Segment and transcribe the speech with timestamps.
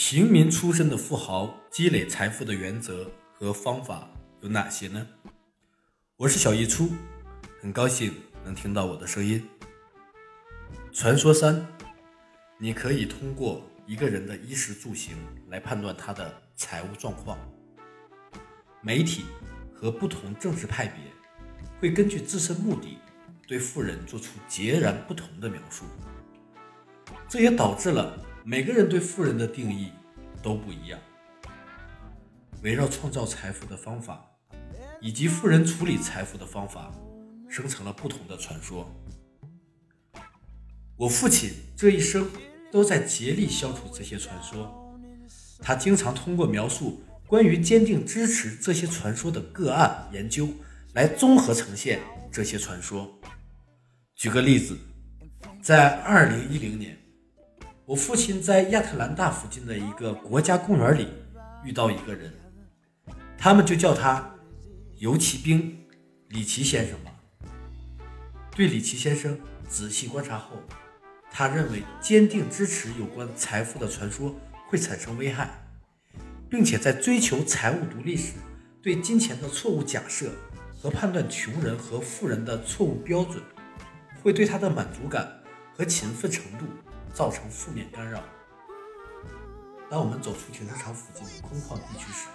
[0.00, 4.08] 平民出身的富豪积累财富的原则和方法
[4.42, 5.04] 有哪些呢？
[6.16, 6.92] 我是小易初，
[7.60, 8.14] 很高兴
[8.44, 9.44] 能听到我的声音。
[10.92, 11.66] 传说三，
[12.58, 15.16] 你可以通过一个人的衣食住行
[15.48, 17.36] 来判断他的财务状况。
[18.80, 19.24] 媒体
[19.74, 21.02] 和不同政治派别
[21.80, 22.98] 会根据自身目的，
[23.48, 25.84] 对富人做出截然不同的描述，
[27.28, 28.16] 这也导致了。
[28.50, 29.92] 每个人对富人的定义
[30.42, 30.98] 都不一样，
[32.62, 34.24] 围绕创造财富的方法
[35.02, 36.90] 以及富人处理财富的方法，
[37.46, 38.90] 生成了不同的传说。
[40.96, 42.26] 我父亲这一生
[42.72, 44.98] 都在竭力消除这些传说，
[45.60, 50.48] 他经常通过描述关于坚定支持这些传说的个案研究，
[50.94, 52.00] 来综合呈现
[52.32, 53.20] 这些传说。
[54.16, 54.74] 举个例子，
[55.62, 56.97] 在二零一零年。
[57.88, 61.08] 我父亲在亚特兰大附近的一个国家公园里
[61.64, 62.30] 遇到一个人，
[63.38, 64.30] 他们就叫他
[64.98, 65.74] 游骑兵
[66.28, 67.10] 里奇先生吧。
[68.54, 70.56] 对里奇先生仔细观察后，
[71.30, 74.36] 他认为坚定支持有关财富的传说
[74.68, 75.48] 会产生危害，
[76.50, 78.34] 并且在追求财务独立时，
[78.82, 80.32] 对金钱的错误假设
[80.78, 83.42] 和判断穷人和富人的错误标准，
[84.22, 85.40] 会对他的满足感
[85.74, 86.66] 和勤奋程度。
[87.18, 88.22] 造成负面干扰。
[89.90, 92.28] 当我们走出停车场附近的空旷地区时，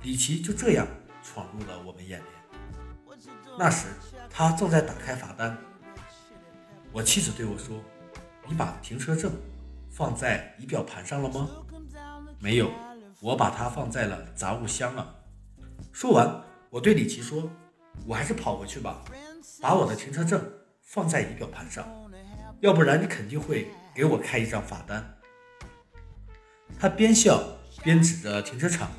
[0.00, 0.86] 李奇就这样
[1.22, 3.28] 闯入了我们眼帘。
[3.58, 3.88] 那时
[4.30, 5.54] 他正在打开罚单。
[6.90, 7.78] 我妻子对我说
[8.48, 9.30] ：“你把停车证
[9.90, 11.46] 放在仪表盘上了吗
[12.40, 12.72] ？”“没有，
[13.20, 15.16] 我把它放在了杂物箱了。”
[15.92, 17.50] 说完，我对李奇说
[18.08, 19.04] ：“我还是跑回去吧，
[19.60, 20.42] 把我的停车证
[20.80, 21.86] 放在仪表盘上，
[22.60, 25.04] 要不然你肯定会。”给我开一张罚单。
[26.78, 27.42] 他边笑
[27.82, 28.92] 边指着停车场，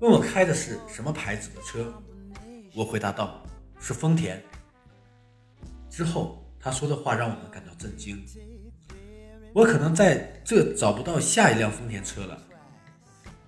[0.00, 1.94] 问我开的是什么牌子的车。
[2.74, 3.40] 我回答道
[3.78, 4.42] ：“是丰田。”
[5.88, 8.26] 之后他说的话让我们感到震惊。
[9.54, 12.42] 我可能在这找不到下一辆丰田车了。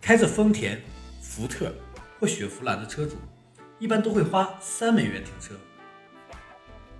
[0.00, 0.80] 开着丰田、
[1.20, 1.75] 福特
[2.20, 3.16] 或雪佛兰的车主，
[3.80, 5.53] 一般都会花三美元停车。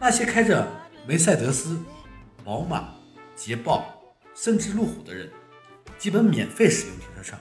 [0.01, 0.67] 那些开着
[1.07, 1.81] 梅赛德斯、
[2.43, 2.99] 宝马。
[3.41, 3.99] 捷豹
[4.35, 5.27] 甚至路虎的人，
[5.97, 7.41] 基本免费使用停车场。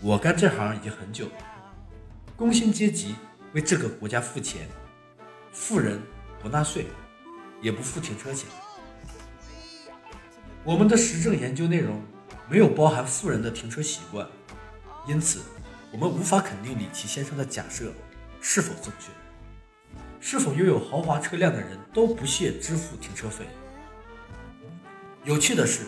[0.00, 1.32] 我干这行已经很久了，
[2.36, 3.16] 工薪阶级
[3.52, 4.66] 为这个国家付钱，
[5.52, 6.00] 富人
[6.40, 6.86] 不纳税，
[7.60, 8.48] 也不付停车钱。
[10.64, 12.02] 我们的实证研究内容
[12.48, 14.26] 没有包含富人的停车习惯，
[15.06, 15.42] 因此
[15.92, 17.92] 我们无法肯定李奇先生的假设
[18.40, 19.10] 是否正确。
[20.18, 23.44] 是否拥有豪华车辆的人都不屑支付停车费？
[25.26, 25.80] 有趣的是，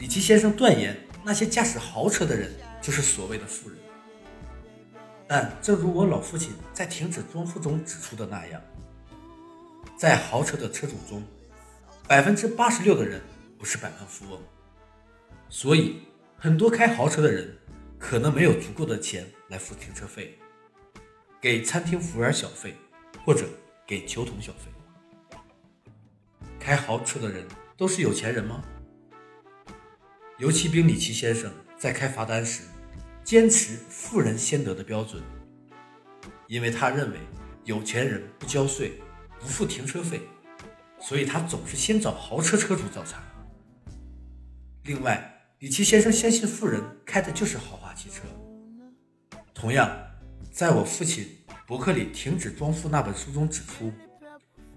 [0.00, 2.50] 李奇先生断言那些驾驶豪车的人
[2.80, 3.78] 就是所谓的富人。
[5.28, 8.60] 但正如我老父亲在停止装富中指出的那样，
[9.96, 11.22] 在豪车的车主中，
[12.08, 13.22] 百分之八十六的人
[13.56, 14.42] 不是百万富翁。
[15.48, 16.02] 所以，
[16.36, 17.56] 很多开豪车的人
[18.00, 20.36] 可能没有足够的钱来付停车费，
[21.40, 22.74] 给餐厅服务员小费，
[23.24, 23.46] 或者
[23.86, 25.38] 给球童小费。
[26.58, 27.46] 开豪车的人。
[27.74, 28.62] 都是有钱人吗？
[30.42, 31.48] 游骑兵里奇先生
[31.78, 32.62] 在开罚单时，
[33.22, 35.22] 坚持富人先得的标准，
[36.48, 37.18] 因为他认为
[37.62, 39.00] 有钱人不交税、
[39.38, 40.20] 不付停车费，
[40.98, 43.22] 所以他总是先找豪车车主找茬。
[44.82, 48.22] 另外，里奇先生相信富人开的就是豪华汽车。
[49.54, 49.96] 同样，
[50.50, 51.24] 在我父亲
[51.68, 53.92] 伯克里停止装富那本书中指出，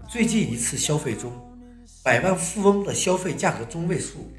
[0.08, 1.32] 最近一次消费中。
[2.04, 4.32] 百万富翁的消费价格中位数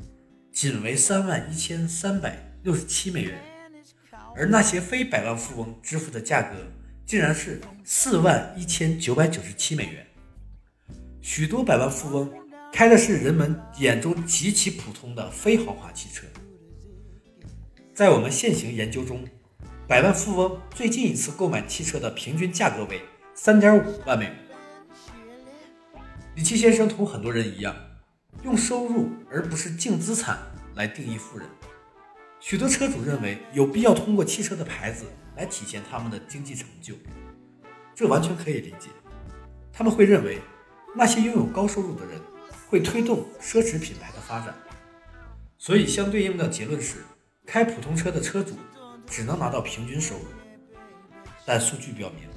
[0.60, 3.40] 仅为三万一千三百六十七美元，
[4.36, 6.56] 而那些非百万富翁支付的价格
[7.06, 10.04] 竟然是四万一千九百九十七美元。
[11.22, 12.28] 许多百万富翁
[12.74, 16.26] 开的是人们眼中极其普通的非豪华汽车。
[17.94, 19.24] 在我们现行研究中，
[19.88, 23.00] 百万富翁最近一次购买汽车的平均价格为
[23.36, 24.36] 三点五万美元。
[26.34, 27.76] 李奇先生同很多人一样，
[28.58, 30.40] 收入而不是净资产
[30.76, 31.48] 来定义富人。
[32.40, 35.06] 许多车主认为有必要通过汽车的牌子
[35.36, 36.96] 来体现他们的经济成就，
[37.96, 38.90] 这完全可以理解。
[39.72, 40.40] 他们会认为
[40.96, 42.20] 那些拥有高收入的人
[42.68, 44.54] 会推动奢侈品牌的发展，
[45.58, 46.98] 所以相对应的结论是，
[47.46, 48.56] 开普通车的车主
[49.06, 50.26] 只能拿到平均收入。
[51.46, 52.28] 但数据表明，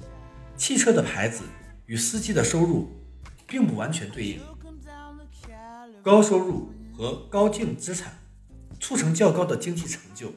[0.56, 1.42] 汽车的牌子
[1.86, 2.96] 与司机的收入。
[3.50, 4.40] 并不完全对应，
[6.02, 8.18] 高收入和高净资产
[8.78, 10.32] 促成较高的经济成就。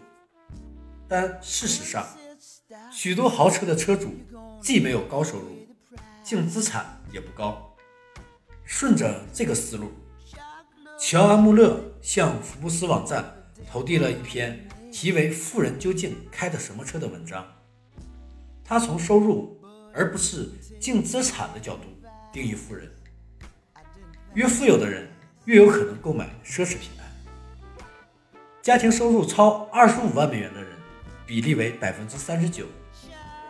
[1.07, 2.05] 但事实上，
[2.91, 4.13] 许多豪车的车主
[4.61, 5.67] 既没有高收入，
[6.23, 7.75] 净资产也不高。
[8.65, 9.91] 顺着这个思路，
[10.99, 13.23] 乔安·穆勒向福布斯网站
[13.69, 17.45] 投递了一篇题为《富人究竟开的什么车》的文章。
[18.65, 19.61] 他从收入
[19.93, 20.49] 而不是
[20.79, 21.83] 净资产的角度
[22.31, 22.89] 定义富人。
[24.33, 25.07] 越富有的人
[25.45, 27.03] 越有可能购买奢侈品牌。
[28.61, 30.71] 家庭收入超二十五万美元的人
[31.25, 32.65] 比例为百分之三十九，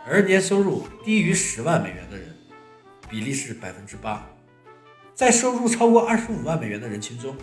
[0.06, 2.34] 而年收入低于十万美元的人
[3.08, 4.26] 比例是百分之八。
[5.14, 7.36] 在收入超过二十五万美元的人群中，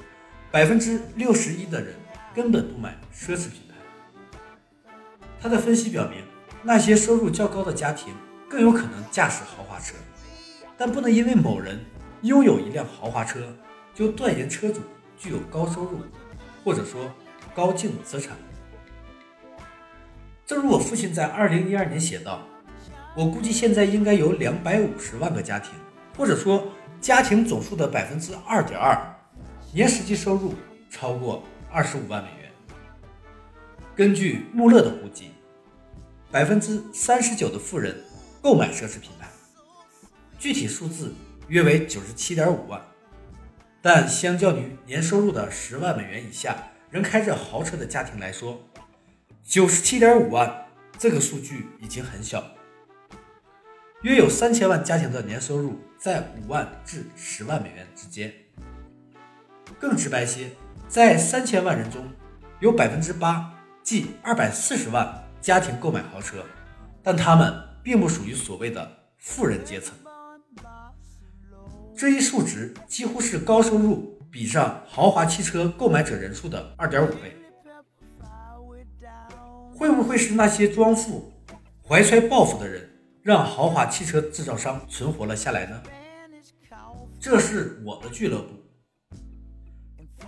[0.52, 1.96] 百分之六十一的人
[2.36, 3.76] 根本不买奢侈品牌。
[5.40, 6.26] 他的分析表明，
[6.64, 8.14] 那些收入较高的家庭
[8.50, 9.96] 更有可能驾驶豪华车，
[10.78, 11.80] 但不能因为某人
[12.24, 13.56] 拥有一辆豪华车，
[13.94, 14.82] 就断言车主
[15.18, 16.00] 具有高收入，
[16.64, 17.12] 或者说
[17.56, 18.38] 高净资产。
[20.46, 22.42] 正如我父亲在二零一二年写道
[23.16, 25.72] ：“我估计现在应该有两百五十万个家庭，
[26.18, 26.68] 或者说。”
[27.02, 28.96] 家庭总数的百分之二点二，
[29.74, 30.54] 年实际收入
[30.88, 31.42] 超过
[31.72, 32.52] 二十五万美元。
[33.96, 35.32] 根据穆勒的估计，
[36.30, 38.00] 百分之三十九的富人
[38.40, 39.28] 购买奢侈品牌，
[40.38, 41.12] 具体数字
[41.48, 42.80] 约为九十七点五万。
[43.82, 46.56] 但相较于年收入的十万美元以下
[46.90, 48.62] 仍开着豪车的家庭来说，
[49.44, 50.68] 九十七点五万
[50.98, 52.44] 这个数据已经很小。
[54.04, 58.34] 约有三千万家庭的年收入在五万至十万美元之间。
[59.80, 60.50] 更直白些，
[60.88, 62.12] 在三千万人中，
[62.60, 66.44] 有百分之八，即二百四十万家庭购买豪车，
[67.02, 69.96] 但他们并不属于所谓的富人阶层。
[72.02, 77.38] 这一数值几乎是高收入比上豪华汽车购买者人数的二点五倍。
[79.72, 81.32] 会不会是那些装富、
[81.88, 82.90] 怀揣抱负的人？
[83.22, 85.80] 让豪华汽车制造商存活了下来呢？
[87.20, 88.48] 这是我的俱乐部。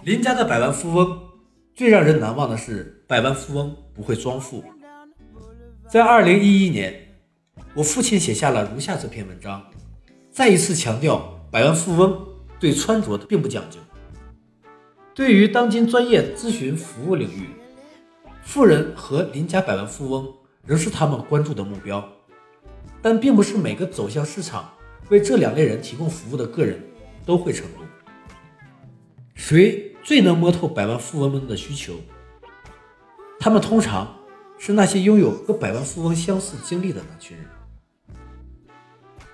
[0.03, 1.19] 林家的百万富翁
[1.73, 4.63] 最让人难忘的是，百万富翁不会装富。
[5.89, 7.15] 在二零一一年，
[7.73, 9.71] 我父亲写下了如下这篇文章，
[10.29, 12.27] 再一次强调百万富翁
[12.59, 13.79] 对穿着并不讲究。
[15.13, 17.49] 对于当今专业咨询服务领域，
[18.41, 20.33] 富人和邻家百万富翁
[20.65, 22.03] 仍是他们关注的目标。
[23.03, 24.73] 但并不是每个走向市场
[25.09, 26.81] 为这两类人提供服务的个人
[27.23, 27.85] 都会成功。
[29.35, 31.93] 谁最能摸透百万富翁们的需求？
[33.39, 34.21] 他们通常
[34.57, 37.45] 是那些拥有和百万富翁相似经历的那群人。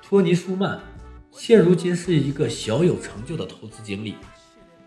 [0.02, 0.82] 托尼·舒曼
[1.32, 4.16] 现如今是一个小有成就的投资经理，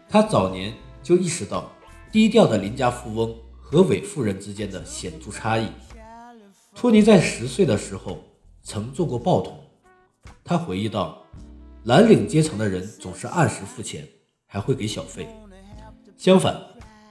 [0.08, 1.72] 他早年就意识到
[2.10, 5.66] 低调的邻家富翁和伪富人之间的显著差异。
[6.74, 8.22] 托尼在十岁的时候。
[8.64, 9.58] 曾做过报童，
[10.44, 11.26] 他回忆道
[11.82, 14.08] ：“蓝领阶层的人总是按时付钱，
[14.46, 15.26] 还会给小费。
[16.16, 16.56] 相反，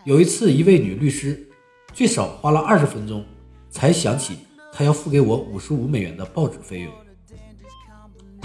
[0.06, 1.50] 有一次，一位女律师
[1.92, 3.26] 最少花了二十分钟
[3.70, 4.38] 才想起
[4.72, 6.94] 她要付给我五十五美元的报纸费用。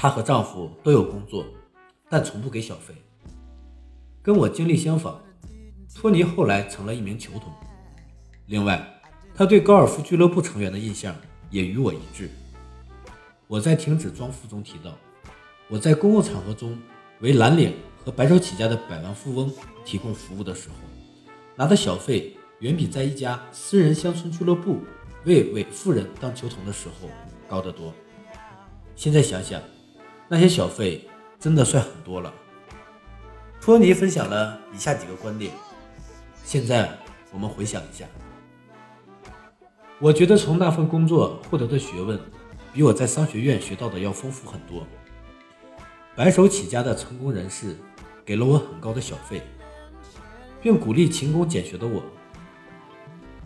[0.07, 1.45] 她和丈夫都有工作，
[2.09, 2.95] 但从不给小费。
[4.23, 5.21] 跟我经历相仿，
[5.97, 7.53] 托尼后来成了一名球童。
[8.47, 8.89] 另外，
[9.35, 11.13] 他对高尔夫俱乐部成员的印象
[11.51, 12.31] 也与我一致。”
[13.49, 14.93] 我在停止装富中提到，
[15.67, 16.79] 我在公共场合中
[17.19, 19.53] 为蓝领和白手起家的百万富翁
[19.85, 20.77] 提供服务的时候，
[21.57, 24.79] 拿的小费远比在一家私人乡村俱乐部
[25.25, 27.11] 为伪富人当球童的时候
[27.49, 27.93] 高得多。
[28.95, 29.61] 现在想想，
[30.29, 32.33] 那些小费真的算很多了。
[33.61, 35.53] 托尼分享了以下几个观点，
[36.45, 36.91] 现在
[37.33, 38.05] 我们回想一下，
[39.99, 42.21] 我觉得从那份工作获得的学问。
[42.73, 44.87] 比我在商学院学到的要丰富很多。
[46.15, 47.75] 白手起家的成功人士
[48.23, 49.41] 给了我很高的小费，
[50.61, 52.03] 并鼓励勤工俭学的我。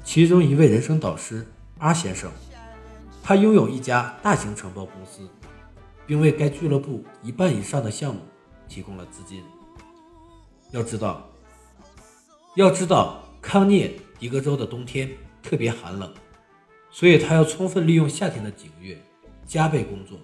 [0.02, 1.46] 其中一位人生导师
[1.78, 2.28] 阿先生，
[3.22, 5.30] 他拥有一家大型承包公司，
[6.10, 8.20] 并为该俱乐部一半以上的项目
[8.66, 9.44] 提供了资金。
[10.72, 11.30] 要知道，
[12.56, 15.08] 要知道，康涅狄格州的冬天
[15.40, 16.12] 特别寒冷，
[16.90, 19.00] 所以他要充分利用夏天的几个月。
[19.46, 20.18] 加倍工作，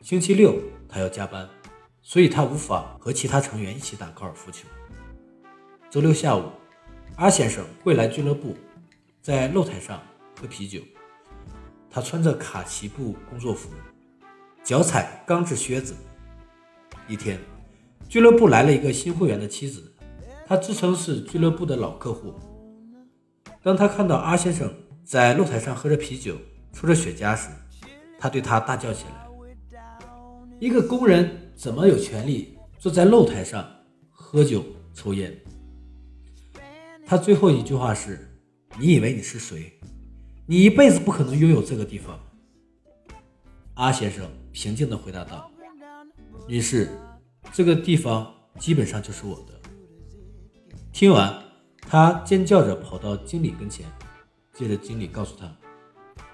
[0.00, 0.58] 星期六
[0.88, 1.46] 他要加班，
[2.00, 4.66] 所以他无法和其他成员一起打高尔夫球。
[5.90, 6.44] 周六下午，
[7.16, 8.56] 阿先生会来俱乐部，
[9.20, 10.02] 在露台上
[10.40, 10.80] 喝啤酒。
[11.90, 13.68] 他穿着卡其布工作服，
[14.64, 15.94] 脚踩钢制靴子。
[17.06, 17.38] 一天，
[18.08, 19.92] 俱乐部来了一个新会员的妻子，
[20.46, 22.32] 他自称是俱乐部的老客户，
[23.62, 24.72] 当他看到阿先生
[25.04, 26.38] 在露台上喝着啤酒、
[26.72, 27.50] 抽着雪茄时，
[28.18, 29.78] 他对他大叫起来
[30.58, 33.68] ：“一个工人怎么有权利坐在露台上
[34.10, 35.30] 喝酒抽烟？”
[37.04, 38.34] 他最后一句话是
[38.80, 39.78] ：“你以为你是谁？
[40.46, 42.18] 你一辈子不可能拥有这个地方。”
[43.74, 45.50] 阿先生平静地回答道
[46.46, 46.88] ：“女士，
[47.52, 49.60] 这个地方基本上就是我的。”
[50.92, 51.42] 听完。
[51.86, 53.84] 他尖叫着跑到经理跟前，
[54.54, 55.54] 接着经理告诉他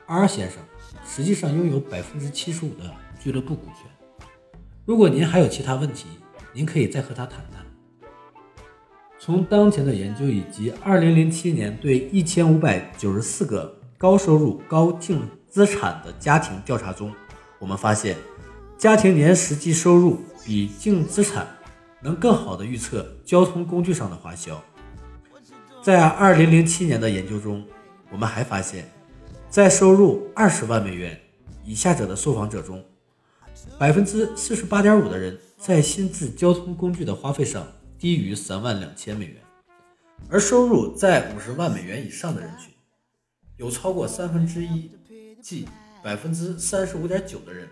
[0.06, 0.62] ：“R 先生
[1.04, 2.88] 实际上拥有百分之七十五的
[3.20, 3.90] 俱乐部股权。
[4.84, 6.06] 如果您还有其他问题，
[6.54, 7.66] 您可以再和他谈谈。”
[9.18, 17.12] 从当前的研究以及2007年对1594个高收入高净资产的家庭调查中，
[17.60, 18.16] 我们发现，
[18.76, 21.46] 家庭年实际收入比净资产
[22.02, 24.60] 能更好地预测交通工具上的花销。
[25.82, 27.64] 在2007年的研究中，
[28.10, 28.90] 我们还发现，
[29.48, 31.20] 在收入20万美元
[31.64, 32.82] 以下者的受访者中，
[33.78, 37.66] 百分之四十八点五的人在新制交通工具的花费上
[37.98, 39.36] 低于三万两千美元，
[40.30, 42.72] 而收入在五十万美元以上的人群，
[43.58, 44.90] 有超过三分之一，
[45.42, 45.68] 即
[46.02, 47.68] 百分之三十五点九的人，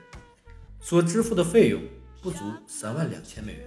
[0.81, 1.81] 所支付的费用
[2.23, 3.63] 不足三万两千美元。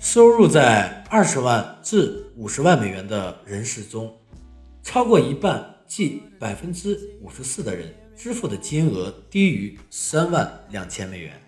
[0.00, 4.14] 收入在二十万至五十万美元的人士中，
[4.82, 11.40] 超过一半，即百分之五十四的人支付的金额低于三万两千美元。